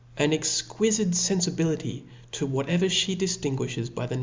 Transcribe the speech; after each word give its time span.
An 0.17 0.31
exquifitc 0.31 1.11
fenfibility 1.13 2.01
to 2.31 2.47
whatever 2.47 2.87
(he 2.87 3.15
diftin 3.15 3.55
guifhes 3.55 3.93
by 3.93 4.07
the 4.07 4.19